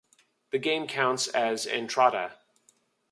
The 0.49 0.57
game 0.57 0.87
counts 0.87 1.27
as 1.27 1.67
"Entrada". 1.67 2.39